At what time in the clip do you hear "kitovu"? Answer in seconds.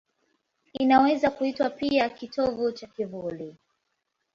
2.09-2.71